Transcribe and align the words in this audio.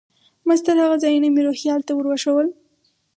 مسطر 0.49 0.75
هغه 0.83 0.97
ځایونه 1.03 1.27
مې 1.33 1.41
روهیال 1.47 1.81
ته 1.87 1.91
ور 1.93 2.05
وښوول. 2.07 2.47